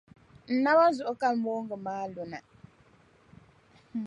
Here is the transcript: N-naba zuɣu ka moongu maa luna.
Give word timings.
N-naba 0.53 0.85
zuɣu 0.97 1.13
ka 1.21 1.27
moongu 1.41 1.75
maa 1.85 2.05
luna. 2.13 2.39